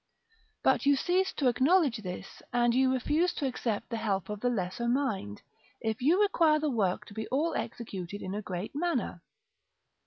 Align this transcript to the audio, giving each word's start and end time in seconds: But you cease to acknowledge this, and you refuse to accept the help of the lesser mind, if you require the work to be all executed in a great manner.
But 0.63 0.87
you 0.87 0.95
cease 0.95 1.31
to 1.33 1.47
acknowledge 1.47 1.97
this, 1.97 2.41
and 2.51 2.73
you 2.73 2.91
refuse 2.91 3.35
to 3.35 3.45
accept 3.45 3.91
the 3.91 3.97
help 3.97 4.29
of 4.29 4.39
the 4.39 4.49
lesser 4.49 4.87
mind, 4.87 5.43
if 5.79 6.01
you 6.01 6.19
require 6.19 6.57
the 6.57 6.71
work 6.71 7.05
to 7.05 7.13
be 7.13 7.27
all 7.27 7.53
executed 7.53 8.19
in 8.23 8.33
a 8.33 8.41
great 8.41 8.71
manner. 8.73 9.21